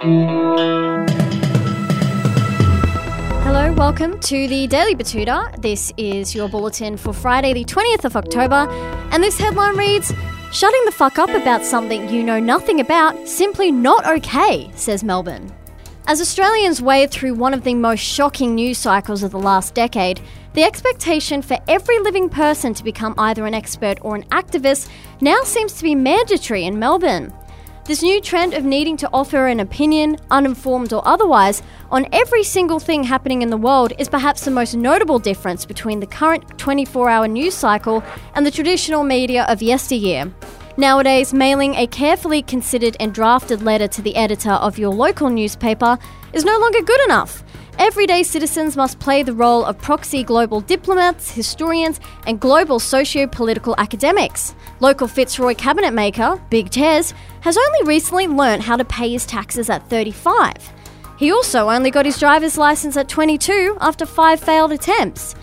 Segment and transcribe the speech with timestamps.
[0.00, 0.14] Hello,
[3.72, 5.60] welcome to the Daily Betoota.
[5.60, 8.68] This is your bulletin for Friday, the 20th of October,
[9.10, 10.12] and this headline reads
[10.52, 15.52] Shutting the fuck up about something you know nothing about, simply not okay, says Melbourne.
[16.06, 20.20] As Australians wade through one of the most shocking news cycles of the last decade,
[20.52, 24.90] the expectation for every living person to become either an expert or an activist
[25.20, 27.32] now seems to be mandatory in Melbourne.
[27.88, 32.78] This new trend of needing to offer an opinion, uninformed or otherwise, on every single
[32.78, 37.08] thing happening in the world is perhaps the most notable difference between the current 24
[37.08, 38.04] hour news cycle
[38.34, 40.30] and the traditional media of yesteryear.
[40.78, 45.98] Nowadays, mailing a carefully considered and drafted letter to the editor of your local newspaper
[46.32, 47.42] is no longer good enough.
[47.80, 53.74] Everyday citizens must play the role of proxy global diplomats, historians, and global socio political
[53.76, 54.54] academics.
[54.78, 59.68] Local Fitzroy cabinet maker, Big Tez, has only recently learnt how to pay his taxes
[59.68, 60.52] at 35.
[61.18, 65.34] He also only got his driver's license at 22 after five failed attempts.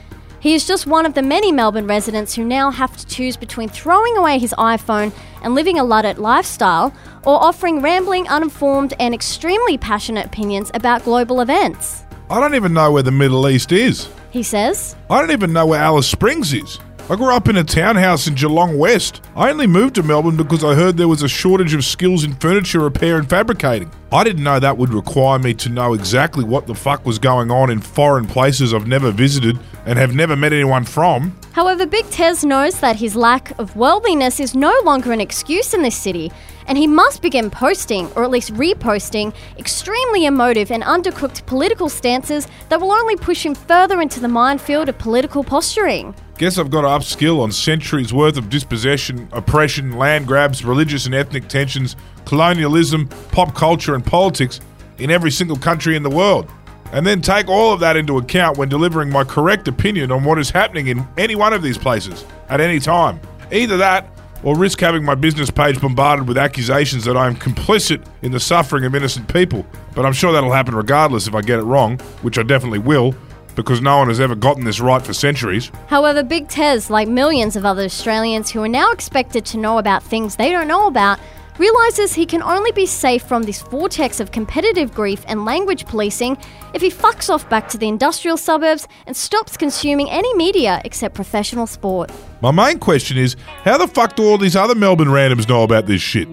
[0.46, 3.68] He is just one of the many Melbourne residents who now have to choose between
[3.68, 6.94] throwing away his iPhone and living a Luddite lifestyle
[7.24, 12.04] or offering rambling, uninformed, and extremely passionate opinions about global events.
[12.30, 14.08] I don't even know where the Middle East is.
[14.30, 16.78] He says, I don't even know where Alice Springs is.
[17.08, 19.22] I grew up in a townhouse in Geelong West.
[19.36, 22.34] I only moved to Melbourne because I heard there was a shortage of skills in
[22.34, 23.92] furniture repair and fabricating.
[24.12, 27.52] I didn't know that would require me to know exactly what the fuck was going
[27.52, 31.38] on in foreign places I've never visited and have never met anyone from.
[31.52, 35.84] However, Big Tez knows that his lack of worldliness is no longer an excuse in
[35.84, 36.32] this city,
[36.66, 42.48] and he must begin posting, or at least reposting, extremely emotive and undercooked political stances
[42.70, 46.16] that will only push him further into the minefield of political posturing.
[46.38, 51.16] Guess I've got to upskill on centuries worth of dispossession, oppression, land grabs, religious and
[51.16, 54.60] ethnic tensions, colonialism, pop culture, and politics
[54.98, 56.52] in every single country in the world.
[56.92, 60.38] And then take all of that into account when delivering my correct opinion on what
[60.38, 63.22] is happening in any one of these places at any time.
[63.50, 64.10] Either that,
[64.44, 68.40] or risk having my business page bombarded with accusations that I am complicit in the
[68.42, 69.66] suffering of innocent people.
[69.96, 73.16] But I'm sure that'll happen regardless if I get it wrong, which I definitely will,
[73.56, 75.72] because no one has ever gotten this right for centuries.
[75.88, 80.04] However, Big Tez, like millions of other Australians who are now expected to know about
[80.04, 81.20] things they don't know about,
[81.58, 86.38] realizes he can only be safe from this vortex of competitive grief and language policing
[86.74, 91.16] if he fucks off back to the industrial suburbs and stops consuming any media except
[91.16, 92.12] professional sport.
[92.42, 95.86] My main question is how the fuck do all these other Melbourne randoms know about
[95.86, 96.28] this shit?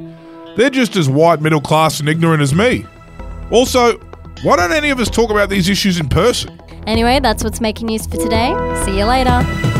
[0.57, 2.85] They're just as white, middle class, and ignorant as me.
[3.51, 3.99] Also,
[4.43, 6.61] why don't any of us talk about these issues in person?
[6.87, 8.53] Anyway, that's what's making news for today.
[8.85, 9.72] See you later.